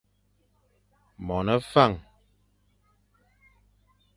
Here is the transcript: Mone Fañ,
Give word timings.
Mone 1.25 1.55
Fañ, 1.71 1.91